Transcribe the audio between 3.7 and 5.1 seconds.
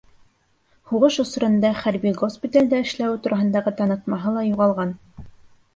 танытмаһы ла юғалған.